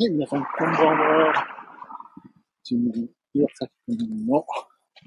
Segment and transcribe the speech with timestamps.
[0.00, 1.34] はい、皆さん、こんばんは。
[2.62, 4.44] ちなみに、岩崎くんの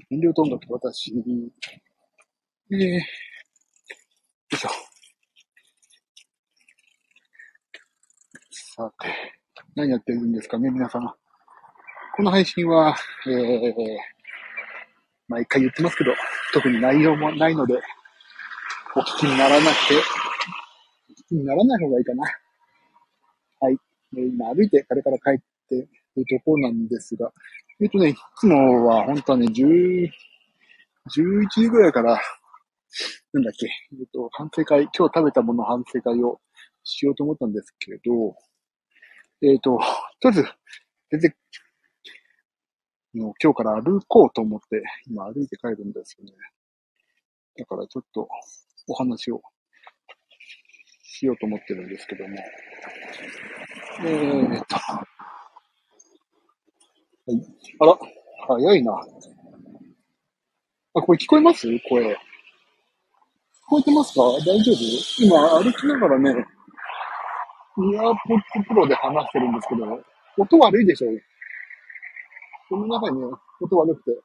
[0.09, 2.99] 燃料と音楽私、えー、よ
[4.51, 4.69] いしょ。
[8.51, 9.07] さて、
[9.75, 11.15] 何やってるんですかね、皆様。
[12.17, 12.93] この配信は、
[13.27, 13.73] えー、
[15.29, 16.11] 毎回言ってますけど、
[16.51, 17.75] 特に内容もないので、
[18.93, 22.25] お聞きにならなくて、お聞きにならない方がいいかな。
[23.61, 23.90] はい。
[24.13, 25.39] 今歩いて、あれから帰っ
[25.69, 25.75] て
[26.15, 27.31] るところなんですが、
[27.79, 30.09] えっ、とね、いつもは本当はね、10、
[31.09, 32.19] 11時ぐらいから、
[33.33, 36.39] なんだっけ、えっ、と、反省会、今日食べたもの反省会を
[36.83, 38.35] しようと思ったんですけど、
[39.41, 39.79] えっ、と、
[40.19, 40.45] とりあえず、
[41.09, 41.35] 出て、
[43.13, 46.33] 今日から歩こうと思って、今歩いて帰るんですよね。
[47.57, 48.27] だからちょっと
[48.87, 49.41] お話を
[51.03, 52.37] しようと思ってるんですけども。
[53.99, 54.75] えー、と。
[54.75, 55.03] は
[57.27, 57.41] い。
[57.79, 57.97] あら、
[58.47, 58.93] 早いな。
[60.93, 61.67] あ、これ聞こえます？
[61.89, 62.13] 声。
[62.13, 62.15] 聞
[63.67, 64.21] こえてますか？
[64.45, 64.75] 大丈夫？
[65.19, 70.01] 今歩きながらね、イヤーポッドプロで話してるんですけど、
[70.37, 71.09] 音悪いでしょ？
[72.69, 73.27] この中にね、
[73.61, 74.21] 音悪くて。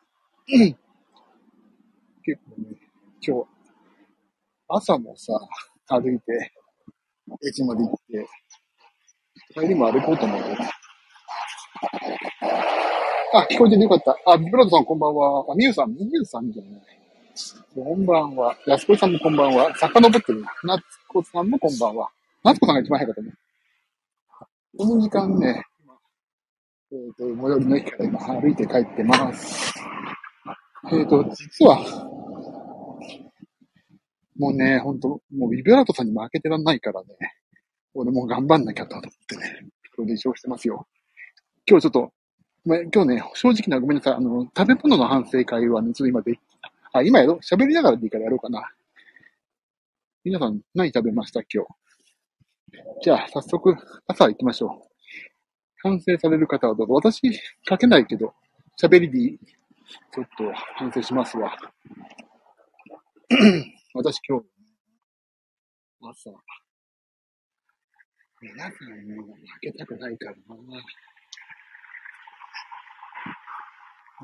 [2.24, 2.76] 結構ね、
[3.20, 3.46] 今日、
[4.68, 5.32] 朝もさ、
[5.88, 6.52] 歩いて、
[7.46, 8.26] 駅まで行って、
[9.54, 10.56] 帰りも歩こうと思って。
[13.34, 14.16] あ、聞こえててよかった。
[14.26, 15.44] あ、ビブラドさんこんばんは。
[15.50, 16.82] あ、ミュウさん、ミュウさんじゃない。
[17.74, 18.56] こんばんは。
[18.66, 19.74] 安子さんもこんばんは。
[19.76, 20.50] 遡ってるな。
[20.64, 22.08] 夏子さんもこんばんは。
[22.44, 23.32] 夏子さんが一番早かったね。
[24.78, 25.64] この時間ね、
[26.92, 29.74] えっ、ー、と、最寄りの駅から今歩いて帰ってます。
[30.92, 31.78] えっ、ー、と、実は、
[34.38, 37.08] もうね、ほんと、もうビブラートさんに負けてらんないからね。
[37.96, 40.86] 俺も頑張んなきゃと思ってね、プロディションしてますよ。
[41.66, 42.12] 今日ちょっと、
[42.66, 44.14] ま今日ね、正直なごめんなさい。
[44.14, 46.38] あの、食べ物の反省会はね、ちょっと今で、
[46.92, 47.34] あ、今やろ？
[47.34, 48.70] う喋りながらでいいからやろうかな。
[50.24, 51.68] 皆さん何食べました今日。
[53.02, 53.74] じゃあ、早速、
[54.06, 54.88] 朝行きましょう。
[55.82, 56.94] 反省される方はどうぞ。
[56.94, 57.20] 私、
[57.68, 58.34] 書けないけど、
[58.78, 59.38] 喋りで
[60.12, 61.56] ちょっと反省しますわ。
[63.94, 64.46] 私今日、
[66.02, 66.30] 朝、
[68.46, 68.72] 皆さん。
[69.04, 69.26] に負
[69.60, 70.54] けたくないからな。
[70.54, 70.62] な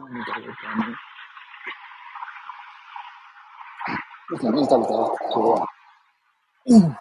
[0.07, 0.15] ん。
[0.15, 0.95] だろうかね。
[4.31, 4.55] 皆さん。
[4.55, 5.67] 何食べた今日は。
[6.67, 6.97] うん。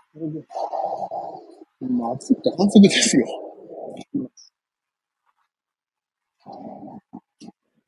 [1.81, 3.27] 今暑くて半袖ですよ。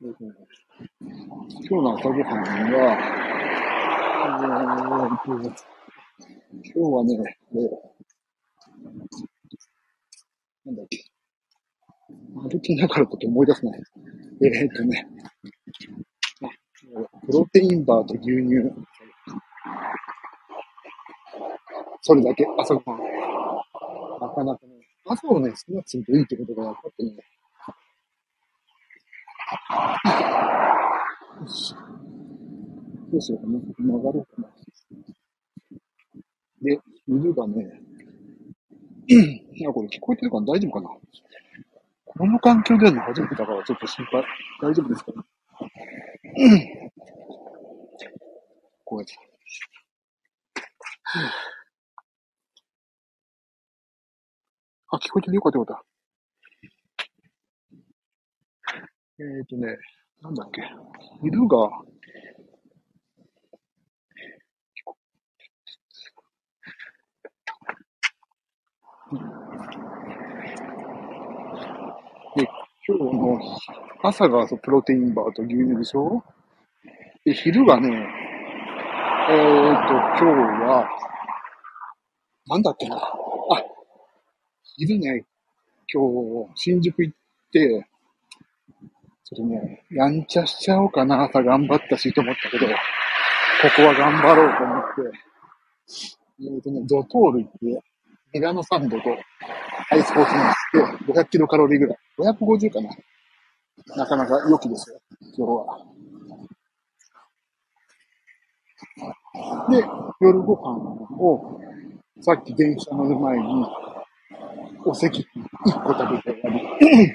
[0.00, 2.42] 今日の朝ごはん。
[2.72, 2.86] は、
[4.38, 5.42] えー、
[6.62, 7.18] 今日はね、
[10.64, 11.04] なんだっけ。
[12.34, 13.72] 歩きながらこと思い出すね。
[14.42, 15.06] えー、っとね。
[17.26, 18.72] プロテインバーと牛乳。
[22.00, 23.00] それだけ、朝ごはん。
[24.20, 27.10] なかなかね、朝をね、少なくするといいってことが分かってね。
[31.40, 31.74] よし。
[33.10, 33.60] どうしようかな。
[33.60, 34.48] 曲がろうかな。
[36.62, 37.83] で、犬がね、
[39.54, 40.46] いや、これ聞こえてるかな？
[40.46, 40.88] 大丈夫かな？
[42.06, 44.24] この環境でやるの初めてだからちょっと心配。
[44.62, 45.18] 大丈夫ですかね？
[48.84, 49.14] こうやって。
[54.90, 55.34] あ、聞こえてる？
[55.36, 55.84] よかったよかった。
[59.18, 59.76] えっ、ー、とね、
[60.22, 60.62] なんだっけ？
[61.22, 61.68] 犬が、
[69.12, 69.18] で、
[72.88, 73.38] 今日の
[74.02, 76.24] 朝がプロテインバーと牛乳でしょ？
[77.26, 77.88] で、昼がね、
[79.30, 80.24] えー、っと、今日
[80.64, 80.88] は、
[82.46, 82.96] なんだっけな？
[82.96, 83.02] あ、
[84.62, 85.26] 昼ね、
[85.92, 86.02] 今
[86.46, 87.16] 日、新宿行っ
[87.52, 87.86] て、
[89.24, 92.72] ちょっとね、やんちゃしちゃおうかな、朝頑張ったしと思ったけど、こ
[93.76, 95.18] こは頑張ろうと思って、
[96.40, 97.84] えー、っとね、ドトール行って、
[98.34, 99.10] メガノサンドと
[99.90, 101.98] アイスコーヒーにして、500キロカロリーぐらい。
[102.18, 102.90] 550かな。
[103.96, 105.00] なかなか良きですよ、
[105.36, 105.78] 今日は。
[109.70, 109.84] で、
[110.20, 110.80] 夜ご飯
[111.16, 111.60] を、
[112.22, 113.66] さっき電車乗る前に、
[114.84, 117.14] お席1個食べて終わり。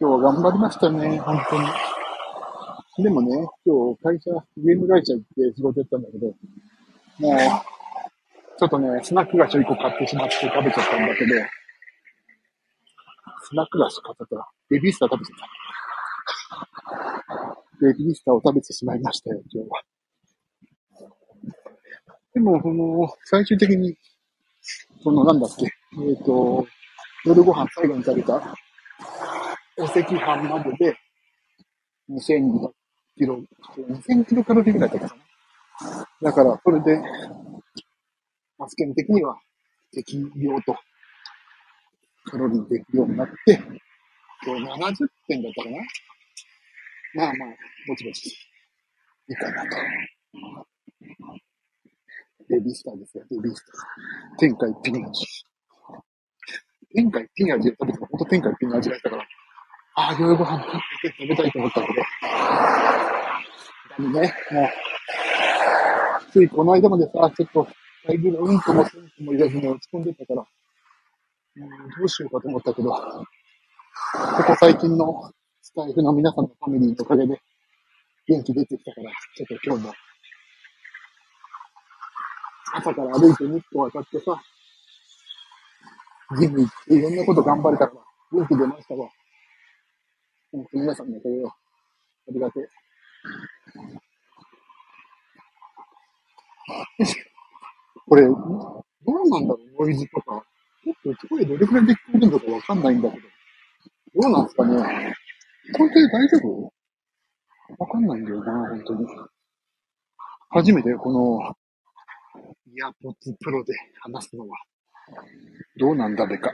[0.00, 3.04] 今日は頑張りましたね、本当に。
[3.04, 6.34] でもね、今日会社、ゲーム会社行って仕事やったんだけど、も
[7.30, 7.77] う、
[8.58, 11.34] ちょっとね、スナック菓子を1個買ってしまって食べちゃったんだけど、
[13.48, 15.38] スナック菓子買ったら、ベビースター食べてた。
[17.80, 19.82] ベビースターを食べてしまいましたよ、今日は。
[22.34, 23.96] でも、その、最終的に、
[25.04, 26.66] その、なんだっけ、えっ、ー、と、
[27.24, 28.42] 夜ご飯最後に食べた、
[29.78, 30.96] お赤飯までで、
[32.10, 32.72] 2200
[33.16, 33.40] キロ、
[33.88, 36.08] 2000キロカロリーぐらいだったかな。
[36.22, 37.00] だから、それで、
[38.68, 39.38] スケン的には
[39.92, 40.76] 適量と。
[42.24, 43.58] カロリーできるようになって、
[44.44, 45.76] 今日70点だったかな。
[47.14, 47.48] まあまあ、
[47.88, 48.32] ぼちぼち、い
[49.30, 49.68] いかなと。
[52.48, 54.38] ベビースターですよ、ベビースター。
[54.38, 55.10] 天下一品味。
[56.94, 59.26] 天下一品味を食べても、ほんと天下一品の味がしたから、
[59.96, 61.94] ああ、夜ご飯食べたいと思ったけど、
[64.12, 64.68] だね、もう、
[66.30, 67.66] ついこの間までさ、ちょっと、
[68.08, 70.46] だいぶうんともすんとも言わずに落ち込んでたから、
[71.56, 73.02] うん、どうしようかと思ったけど、こ
[74.46, 77.38] こ最近のスタイフの皆さんのファミリーのおかげで
[78.26, 79.92] 元気出てきたから、ちょっと今日も
[82.76, 84.40] 朝から歩いて日光当たってさ、
[86.40, 87.94] ジム行っていろんなこと頑張れたか
[88.32, 89.10] ら、元気出ましたわ。
[90.50, 91.54] 本当皆さんのおかげよ。
[92.26, 92.60] ありがて
[97.00, 97.37] え。
[98.08, 100.42] これ、どうなんだろう、ノイズとか。
[100.84, 103.22] ちょっと声どれくらいで聞こえるのかわかんないんだけど。
[104.22, 105.14] どうなんですかね。
[105.76, 106.72] これで大丈夫？
[107.78, 109.06] わかんないんだよな、本当に。
[110.50, 111.54] 初めてこの、
[112.66, 114.56] イヤポッツプロで話すのは、
[115.78, 116.50] どうなんだべか。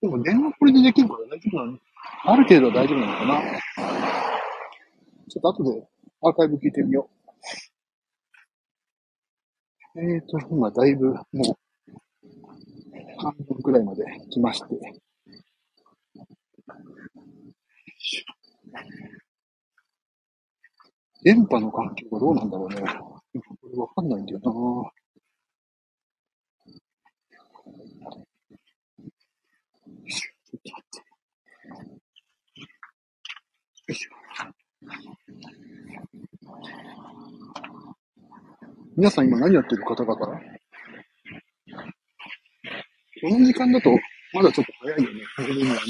[0.00, 1.78] でも電話これでできるから大丈夫なの？
[2.24, 3.42] ある程度は大丈夫なのかな
[5.28, 5.86] ちょっと後で
[6.22, 7.17] アーカイブ聞いてみよう。
[10.00, 11.42] えーと、今だいぶもう
[13.20, 14.68] 半分くらいまで来まして。
[21.24, 22.76] 電波の環境がどうなんだろうね。
[22.76, 23.20] こ
[23.72, 24.50] れわかんないんだよな。
[24.52, 24.92] よ
[33.88, 34.18] いしょ。
[38.98, 40.16] 皆さん今何やってる方々？
[40.16, 40.26] こ
[43.22, 43.90] の時間だと、
[44.32, 45.20] まだちょっと早いよね。
[45.38, 45.80] 寝るにはね。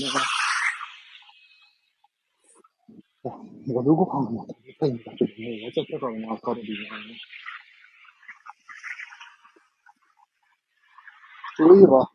[3.66, 7.04] 夜ご飯も食べたいんだけどね、終わっちゃったからな、カロリーがね。
[11.56, 12.12] そういえば、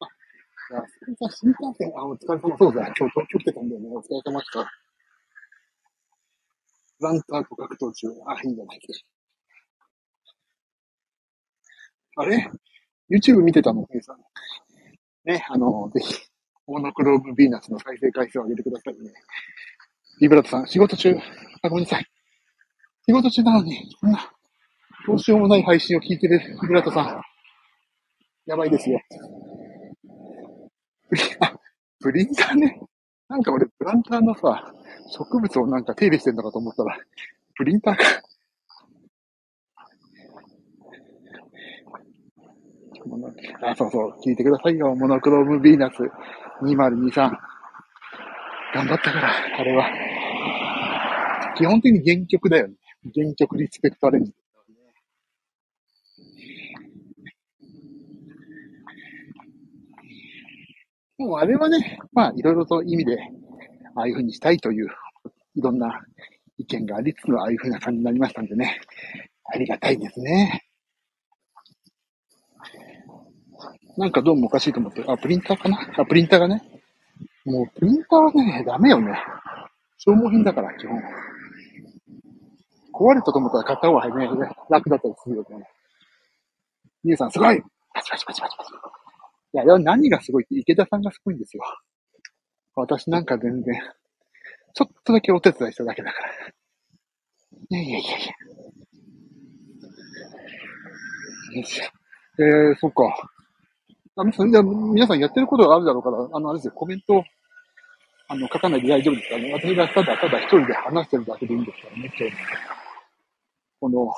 [0.00, 0.82] あ、いや、
[1.30, 4.70] 新幹線、あ、お疲れ様、そうだ、今日東京来てたんだよね、お疲れ様でした。
[7.00, 8.80] ランターと格闘中、あ、いいんじゃない
[12.16, 12.50] あれ
[13.10, 14.16] ?YouTube 見てたの、ケイさん。
[15.24, 16.14] ね、あの、ぜひ、
[16.66, 19.12] モノクロームヴィーナスの再生回数を上げてくださいね。
[20.20, 21.14] リブラトさん、仕事中。
[21.62, 22.06] あ、ごめんなさい。
[23.06, 24.32] 仕事中なのに、こんな、
[25.06, 27.22] どうしようもない配信を聞いてるリブラトさん。
[28.46, 29.00] やばいですよ。
[31.40, 31.54] あ、
[32.00, 32.80] プリンターね。
[33.28, 34.72] なんか俺、プランターのさ、
[35.10, 36.98] 植物をなんか手入れしてんのかと思ったら、
[37.54, 38.02] プリンターか。
[43.62, 44.94] あ、そうそう、聞いてくださいよ。
[44.94, 45.96] モノクロームヴィーナス。
[46.62, 47.30] 2023。
[48.74, 49.90] 頑張ったから、あれは。
[51.56, 52.74] 基本的に原曲だよね。
[53.14, 54.32] 原曲リスペクトアレンジ
[61.18, 63.18] もうあれはね、まあいろいろと意味で、
[63.96, 64.88] ああいう風にしたいという、
[65.56, 66.00] いろんな
[66.56, 68.80] 意見がありつつのああいう風な感じになりましたんでね。
[69.44, 70.64] ありがたいですね。
[73.96, 75.78] なんかどうもおかしいと思って、あ、プリンターかな？
[75.98, 76.62] あ、プリンターがね。
[77.44, 79.12] もう、プリンターはね、ダメよね。
[79.96, 81.00] 消耗品だから、基本。
[82.92, 85.66] 壊れたと思ったら買った方が早いね、楽だったりするよね。
[87.02, 87.60] ゆうさん、すごい
[87.92, 88.70] パチパチパチパチパチ。
[89.54, 91.62] いや、何がすごいって、池田さんがすごいんですよ。
[92.74, 93.80] 私なんか全然、
[94.74, 96.28] ちょっとだけお手伝いしただけだから。
[97.70, 98.28] いやいやいやいや。
[101.54, 101.84] よいしょ。
[102.42, 103.30] えー、そっか。
[104.16, 107.24] あ皆さん、皆さんやってることがあるだろうから、あの、あれですよ、コメント、
[108.28, 109.52] あの、書かないで大丈夫ですからね。
[109.54, 112.36] 私がただただ一人で話してるだけでいいんですからね、今日
[113.80, 114.12] この、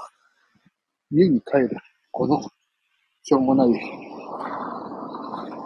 [1.13, 1.77] 家に帰る、
[2.11, 2.43] この、
[3.23, 3.69] しょうもない、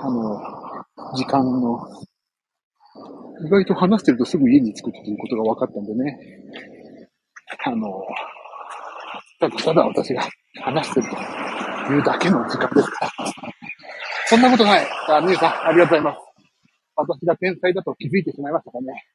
[0.05, 0.39] あの、
[1.17, 1.81] 時間の、
[3.47, 6.19] 意外と話してるとすぐ家に着くっていうことが分かったんでね。
[7.65, 8.03] あの、
[9.41, 10.23] ただただ私が
[10.61, 11.09] 話してる
[11.87, 13.13] というだけの時間ですから。
[14.27, 14.87] そんなことない。
[15.09, 16.19] あ、皆さん、ありがとうございます。
[16.97, 19.07] 私が天才だと気づいてしまいましたかね。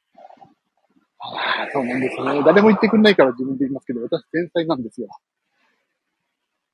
[1.20, 2.42] ああ、そうなんですね。
[2.44, 5.08] 誰も言ってくんないから自分で言いますけど、私天才なんですよ。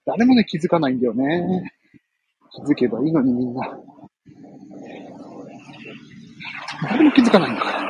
[0.07, 1.73] 誰もね、気づかないんだよね。
[2.57, 3.79] 気づけばいいのにみんな。
[6.83, 7.89] 誰も気づかないんだから。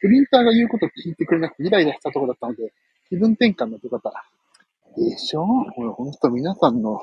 [0.00, 2.72] プリンターが言うこと聞いてくれなくてイライラしたところだったので、
[3.08, 4.12] 気分転換の出方。
[4.96, 5.44] でしょ？
[5.44, 6.98] ほら、ほんと皆さんの、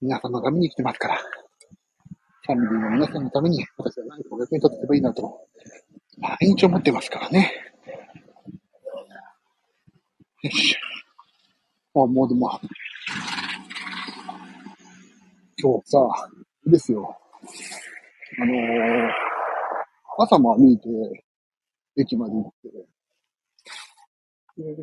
[0.00, 1.18] 皆さんのために来てますから。
[2.44, 5.46] ファミリーの皆さんのために私は何かお役に立てればいいなと、
[6.18, 7.52] 毎日思ってますからね。
[10.42, 10.76] よし。
[11.94, 12.60] あ、もうでも、
[15.62, 15.98] 今日さ、
[16.66, 17.16] ですよ。
[18.40, 18.58] あのー、
[20.18, 20.88] 朝も歩いて、
[21.96, 22.68] 駅まで行って、
[24.62, 24.76] で、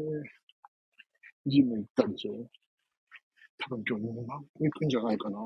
[1.45, 2.49] ジム行ったでしょ
[3.59, 5.37] 多分今日2万歩行くんじゃないかな。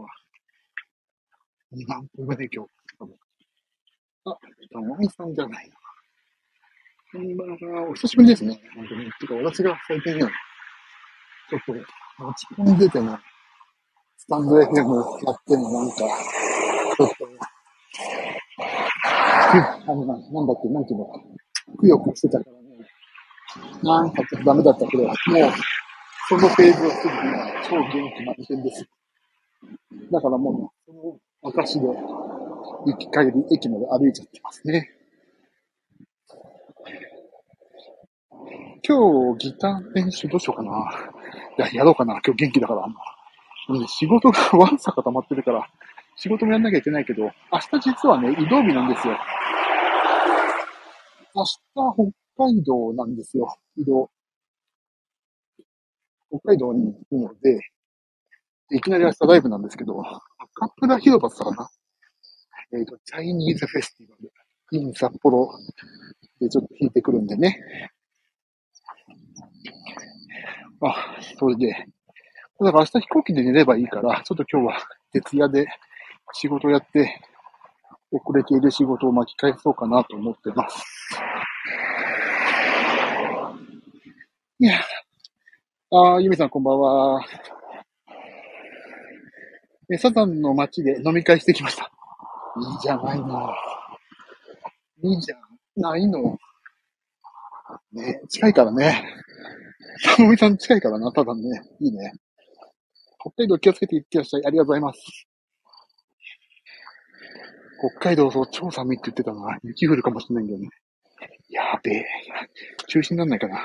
[1.76, 3.16] 2万歩目で今日、多分。
[4.26, 4.38] あ、
[4.72, 5.76] たまみさんじゃないな。
[7.12, 7.90] こんばんは。
[7.90, 8.62] お久しぶりですね。
[8.76, 9.12] 本当に。
[9.20, 10.22] てか、私が最近ね、
[11.50, 11.74] ちょっと、
[12.26, 13.18] 落ち込んでてね、
[14.18, 14.72] スタンド FM や
[15.32, 17.38] ってもなんか、ちょっとね、
[19.60, 21.20] あの、なんだっけ、なんていうのか、
[21.78, 22.64] くよくよしてたからね、
[23.84, 25.16] なんかちょっとダメだったけど、もう、
[26.30, 27.10] そのフェーズを過ぎて、
[27.70, 28.88] 超元気満点です。
[30.12, 34.90] だからもう、その私で、行き帰り、駅まで歩いちゃってますね。
[38.88, 40.72] 今日、ギター練習どうしようかな。
[41.58, 42.20] いや、やろうかな。
[42.26, 42.88] 今日元気だから。
[43.88, 45.70] 仕事がわんさか溜まってるから、
[46.16, 49.18] 仕事もやんなきゃいけないけど、明日実はね、移動日なんですよ。
[51.36, 51.56] 明日、
[52.36, 53.58] 北海道なんですよ。
[53.76, 54.12] 移動。
[56.30, 57.60] 北海道に行くので、
[58.72, 60.02] いきなり明日ライブなんですけど、
[60.56, 61.70] カプラ広場さかな？
[62.74, 64.32] えっ、ー、と、チャイニーズフェスティバル、
[64.72, 65.50] イン札幌
[66.40, 67.92] でちょっと弾いてくるんでね。
[70.82, 71.70] あ、それで、
[72.60, 75.68] だから明日飛行機で寝ればいいから、ちょっと今日は徹夜で
[76.34, 77.22] 仕事やって、
[78.12, 80.84] 遅れている仕事を巻き返そうかなと思ってます。
[84.60, 84.80] いや、
[85.92, 87.26] ああゆみさんこんばんは。
[89.92, 91.92] え、サザンの街で飲み会してきました。
[92.56, 93.54] いいじゃないの。
[95.04, 95.36] いいじゃ
[95.76, 96.38] ないの。
[97.92, 99.04] ね、近いからね。
[100.02, 101.42] さもみさん近いからな、ただね。
[101.80, 102.14] いいね。
[103.20, 104.46] 北海道気をつけていってらっしゃい。
[104.46, 105.28] ありがとうございます。
[107.86, 109.60] 北海道、そう、超寒いって言ってたな。
[109.62, 110.70] 雪降るかもしれないんだよね。
[111.50, 112.06] やべえ。
[112.88, 113.62] 中止になんないかな。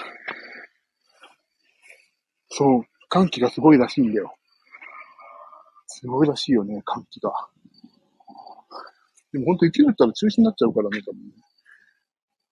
[2.51, 4.35] そう、寒気がすごいらしいんだよ。
[5.87, 7.33] すごいらしいよね、寒気が。
[9.33, 11.21] でも本当雪降ったら中止になっちゃうからね、多分。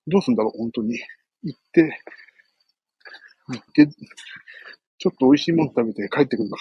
[0.06, 1.00] どうすんだろう、本当に。
[1.42, 2.00] 行って、
[3.48, 3.88] 行って、
[4.98, 6.56] ちょっと美味しいもの食べて帰ってくるか。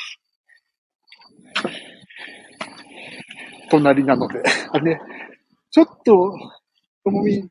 [3.70, 4.42] 隣なので。
[4.72, 5.00] あれ、
[5.72, 6.38] ちょっと、
[7.04, 7.50] ともみ、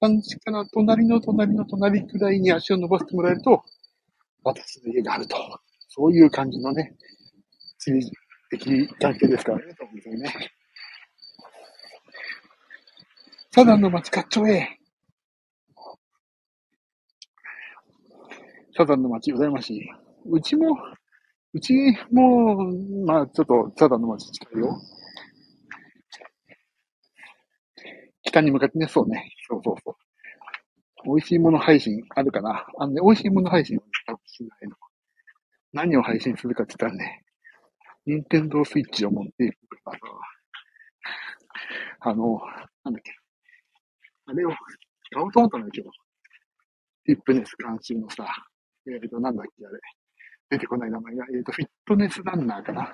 [0.00, 3.62] 感じかな、隣の隣の隣くらいに足を伸ばしてもらえると、
[4.42, 5.36] 私の家があると。
[5.88, 6.94] そういう感じのね、
[7.78, 8.10] 地理
[8.50, 10.50] 的関係ですからね、と思うんですよね。
[13.52, 14.78] サザンの街、かっちょええ。
[18.76, 19.90] サザンの街、羨ましい。
[20.26, 20.76] うちも、
[21.52, 21.74] うち
[22.12, 22.72] も、
[23.04, 24.80] まあ、ちょっと、サザンの街近いよ。
[28.30, 29.32] 北に向かってね、そうね。
[29.48, 29.94] そうそうそう。
[31.04, 34.76] 美味しいもの配信あるかなあのね、美味しいもの配信は、ね、多分しないの。
[35.72, 37.24] 何を配信するかって言ったらね、
[38.06, 39.98] ニンテンドースイッチを持っていくから、
[42.00, 42.40] あの、
[42.84, 43.12] なんだっけ。
[44.26, 44.50] あれを
[45.10, 45.90] 買おうと思ったんだけど、
[47.04, 48.26] フィットネス監修のさ、
[48.86, 49.78] えっ、ー、と、なんだっけ、あれ。
[50.50, 52.84] 出てこない名前が、えっ、ー、と、フィットネスランナーかな。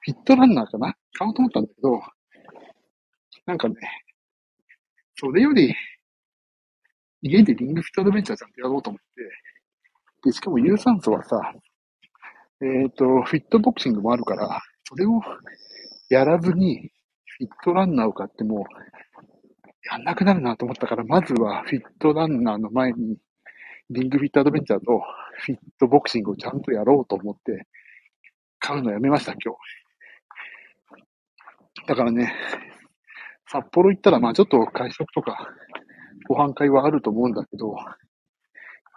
[0.00, 2.00] フィットランナーかな買おうと思ったんだけど、
[3.46, 3.74] なんかね、
[5.20, 5.74] それより、
[7.22, 9.22] 家でリングフィットアドベンチャーちゃんとやろうと思って、
[10.24, 11.52] で、しかも有酸素はさ、
[12.60, 15.20] えっ、ー、と、フィットボクシングもあるから、それを
[16.08, 16.92] やらずに、
[17.38, 18.64] フィットランナーを買っても、
[19.90, 23.16] やんなくなるなと思ったから、まずはフィットランナーの前に、
[23.90, 25.02] リングフィットアドベンチャーと
[25.44, 27.66] フィットボクシングをちゃんとやろうと思って、
[28.60, 29.58] 買うのやめました、今日。
[31.88, 32.32] だからね、
[33.50, 35.48] 札幌行ったら、まあちょっと会食とか、
[36.28, 37.74] ご飯会はあると思うんだけど、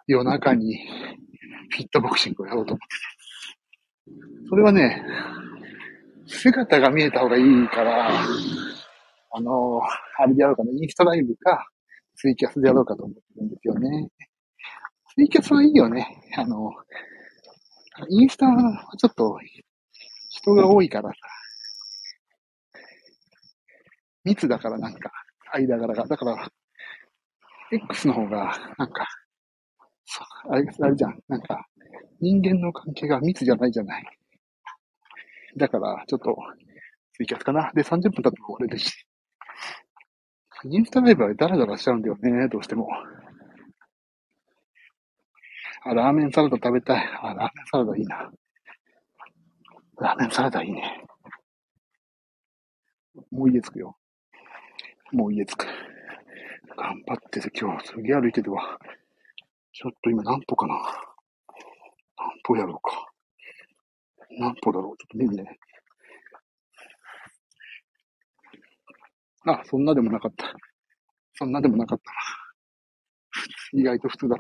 [0.08, 0.78] 夜中に
[1.70, 5.06] フィットボクシングをやろうと思ってそれはね、
[6.28, 8.10] 姿が見えた方がいいから、
[9.34, 9.82] あの、
[10.20, 11.68] あれでやろうかな、インスタライブか、
[12.16, 14.10] ツイキャスでやろうかと思ってるんですよね。
[15.16, 16.06] ツイキャスはいいよね。
[16.36, 16.72] あの、
[18.10, 19.38] インスタはちょっと
[20.30, 21.16] 人が多いからさ、
[24.24, 25.12] 密だからなんか、
[25.54, 26.08] 間柄が。
[26.08, 26.52] だから、
[27.72, 29.08] X の方が、なんか、
[30.50, 31.20] あれ、あれじゃん。
[31.28, 31.66] なんか、
[32.20, 34.04] 人間の関係が密じゃないじゃない。
[35.58, 36.36] だから、ちょっと、
[37.14, 37.72] ツイキャスかな。
[37.74, 39.06] で、30分経っても終われるし。
[40.64, 42.88] インスタライブはダラダラしちゃうんだよね、どうしても。
[45.84, 47.04] あ、ラーメンサラダ食べたい。
[47.22, 48.32] あ、ラーメンサラダいいな。
[50.00, 51.06] ラーメンサラダいいね。
[53.32, 53.98] もう家着くよ。
[55.12, 55.66] もう家着く。
[56.78, 58.80] 頑張ってて今日すげえ歩いてるわ。
[59.74, 60.76] ちょっと今何歩かな。
[62.18, 63.12] 何歩やろうか。
[64.40, 64.98] 何歩だろう。
[64.98, 65.60] ちょっと見るね。
[69.46, 70.54] あ、そんなでもなかった。
[71.34, 72.12] そんなでもなかった。
[73.74, 74.38] 意外と普通だっ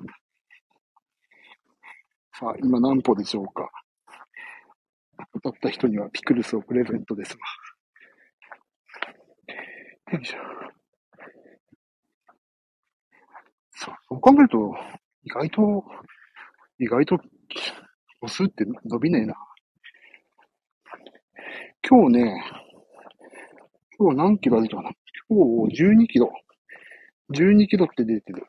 [2.32, 2.40] た。
[2.40, 3.70] さあ、今何歩でしょうか。
[5.34, 7.40] 当たった人にはピクルスをプレゼントですわ。
[10.12, 10.38] よいしょ。
[13.72, 14.76] そう、そう考えると、
[15.24, 15.86] 意外と、
[16.80, 17.18] 意外と、
[18.20, 19.36] 歩数って伸びねえな。
[21.90, 22.44] 今日ね、
[23.98, 24.92] 今日何キロ歩いたかな？
[25.30, 26.32] 今日12キロ。
[27.34, 28.46] 12キロって出てる。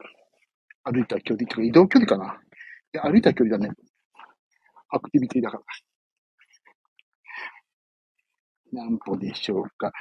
[0.82, 2.40] 歩いた距離、移動距離かな？
[2.92, 3.72] いや、歩いた距離だね。
[4.88, 5.62] アクティビティだから。
[8.72, 9.92] 何歩でしょうか。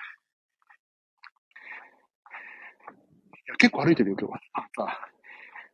[3.41, 4.40] いや、結構歩いてるよ、今日は。
[4.54, 5.00] あ、さ、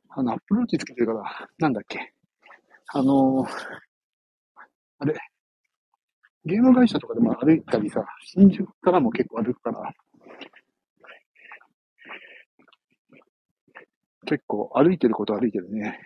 [0.10, 2.14] あの、アップローチつけてるから、なんだっけ。
[2.94, 3.48] あのー、
[5.00, 5.16] あれ、
[6.46, 9.94] ゲーム会社とかでも歩いたりさ、新宿からも結構歩くから、
[14.26, 16.00] 結構歩いてること歩いてるね。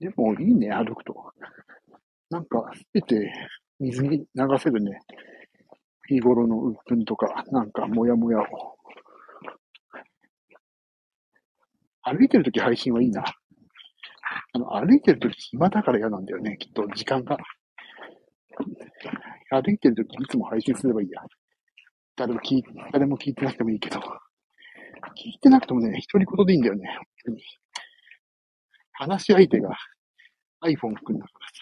[0.00, 1.32] でもいいね、歩くと。
[2.30, 3.32] なんか、すべて
[3.80, 5.00] 水に流せるね。
[6.08, 8.44] 日頃の鬱憤とか、なんか、もやもやを。
[12.02, 13.22] 歩いてるとき配信はいいな。
[14.54, 17.36] あの、歩いてるとき暇だから嫌なんだよね、きっと、時間が。
[19.50, 21.22] 歩いてるときいつも配信すればいいや。
[22.16, 24.00] 誰も聞い、誰も聞いてなくてもいいけど。
[24.00, 26.98] 聞いてなくてもね、一人言でいいんだよね、
[28.92, 29.70] 話し相手が
[30.64, 31.57] iPhone くんだから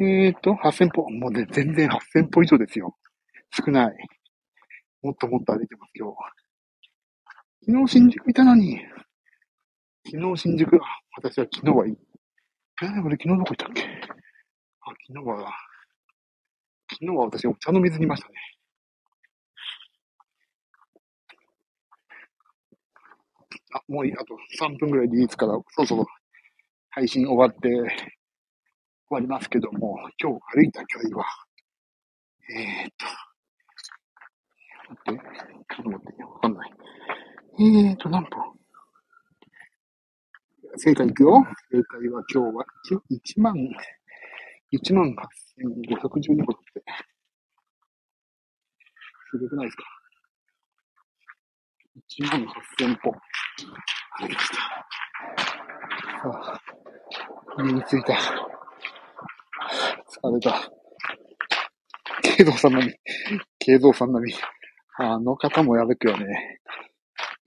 [0.00, 1.10] えーと、8000歩。
[1.10, 2.96] もうね、全然8000歩以上ですよ。
[3.52, 3.96] 少ない。
[5.02, 6.16] もっともっと歩いてます、今日。
[7.66, 8.80] 昨日新宿いたのに。
[10.06, 10.80] 昨日新宿、あ
[11.16, 11.94] 私は昨日はいい。
[12.82, 13.82] えー、俺昨日どこ行ったっけ？
[13.84, 15.52] あ、昨日は、
[16.90, 18.34] 昨日は私お茶の水にいましたね。
[23.74, 26.06] あ、もういい、あと3分ぐらいでいいですから、そろそろ
[26.90, 27.68] 配信終わって
[29.14, 31.24] 終わりますけども、今日歩いた距離は、
[32.50, 33.06] えー、っと、
[34.90, 35.22] 待って、
[35.72, 36.72] ちょっと待って、わかんない。
[37.60, 38.30] えーっと、何歩
[40.78, 41.46] 正解いくよ。
[41.70, 42.66] 正解は今日は
[43.12, 43.54] 1万、
[44.72, 46.82] 1万8512歩って。
[49.30, 49.84] すごくないですか
[52.18, 52.46] ?1 万
[52.80, 53.12] 8000歩。
[54.18, 54.56] 歩きました。
[56.20, 56.58] さ
[57.56, 58.53] あ、家に着いた。
[60.08, 60.70] 疲れた。
[62.22, 62.92] 慶三さん並み。
[63.58, 64.34] 慶三さん並み。
[64.96, 66.60] あの方もやるくよね。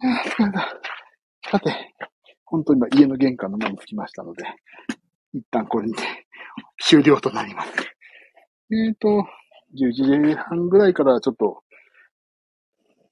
[0.01, 0.79] 疲れた。
[1.49, 1.93] さて、
[2.45, 4.43] 本当に今家の玄関の前に着きましたので、
[5.33, 6.03] 一旦これにて
[6.79, 7.71] 終了となります。
[8.71, 9.25] えっ、ー、と、
[9.75, 11.63] 10時半ぐらいからちょっと、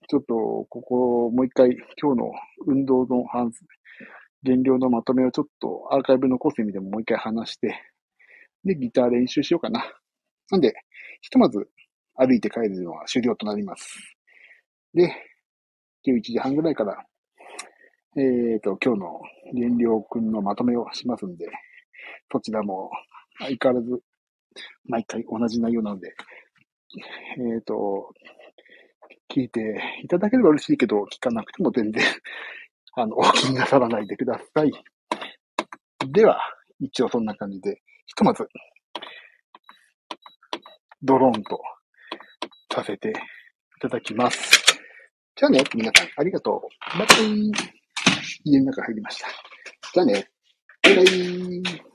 [0.08, 0.36] ちょっと、
[0.70, 2.32] ここ、もう一回、今日の
[2.68, 3.52] 運動の反、
[4.44, 7.82] 減量のまとめをちょっとアーカイブ残す意味でももう一回話して、
[8.66, 9.86] で、ギター練習しようかな。
[10.52, 10.74] なんで、
[11.22, 11.70] ひとまず
[12.16, 14.18] 歩いて帰るのは終了となります。
[14.94, 15.14] で、
[16.08, 17.06] 11時半ぐらいから、
[18.18, 19.22] えっ、ー、と、今日の
[19.54, 21.48] 減量くんのまとめをしますんで、
[22.32, 22.90] そちらも
[23.40, 24.02] 相変わらず
[24.86, 26.14] 毎回同じ内容なので、
[27.38, 28.14] えっ、ー、と、
[29.30, 32.04] 聞いていただければ嬉しいけど、聞かなくても全然、
[32.96, 34.72] あの、お気になさらないでください。
[36.08, 36.40] では、
[36.80, 38.48] 一応そんな感じで、ひとまず、
[41.02, 41.60] ドローンと
[42.74, 43.14] させてい
[43.82, 44.64] ただきます。
[45.36, 47.00] じゃあね、皆さん、ありがとう。
[47.00, 47.52] バイバイ。
[48.44, 49.28] 家の中入りました。
[49.94, 50.30] じゃあね。
[50.84, 51.95] バイバイ。